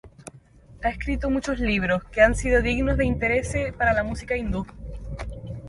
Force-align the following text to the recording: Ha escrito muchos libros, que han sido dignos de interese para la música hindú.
Ha 0.81 0.89
escrito 0.89 1.29
muchos 1.29 1.59
libros, 1.59 2.03
que 2.05 2.21
han 2.21 2.33
sido 2.33 2.63
dignos 2.63 2.97
de 2.97 3.05
interese 3.05 3.71
para 3.77 3.93
la 3.93 4.03
música 4.03 4.35
hindú. 4.35 4.65